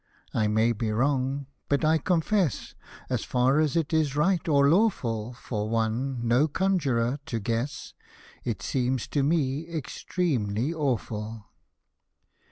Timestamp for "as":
3.11-3.23, 3.59-3.75